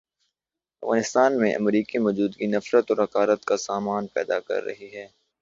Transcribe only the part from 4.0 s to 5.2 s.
پیدا کر رہی ہے۔